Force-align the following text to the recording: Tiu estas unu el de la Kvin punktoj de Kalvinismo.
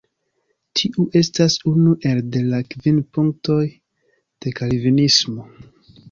Tiu 0.79 1.03
estas 1.19 1.57
unu 1.71 1.91
el 2.11 2.21
de 2.35 2.41
la 2.53 2.61
Kvin 2.71 2.97
punktoj 3.17 3.59
de 4.47 4.55
Kalvinismo. 4.61 5.47